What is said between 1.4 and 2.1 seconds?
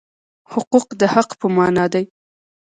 مانا دي.